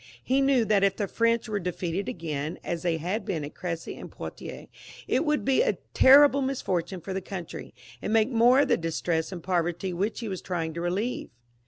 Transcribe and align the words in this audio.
He 0.23 0.41
knew 0.41 0.65
that 0.65 0.83
if 0.83 0.95
the 0.95 1.07
French 1.07 1.47
were 1.47 1.59
defeated 1.59 2.09
again, 2.09 2.57
as 2.63 2.81
they 2.81 2.97
had 2.97 3.23
been 3.23 3.45
at 3.45 3.53
Cressy 3.53 3.93
and 3.95 4.09
Poitiers, 4.11 4.67
it 5.07 5.25
would 5.25 5.45
be 5.45 5.61
a 5.61 5.77
terrible 5.93 6.41
misfortune 6.41 7.01
for 7.01 7.13
the 7.13 7.21
country, 7.21 7.71
and 8.01 8.11
make 8.11 8.31
more 8.31 8.61
of 8.61 8.67
the 8.69 8.77
distress 8.77 9.31
and 9.31 9.43
poverty 9.43 9.93
which 9.93 10.19
he 10.21 10.27
was 10.27 10.41
trying 10.41 10.73
to 10.73 10.81
relieve. 10.81 11.29